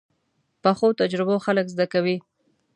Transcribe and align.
پخو 0.61 0.87
تجربو 0.99 1.35
خلک 1.45 1.65
زده 1.73 1.85
کوي 1.93 2.17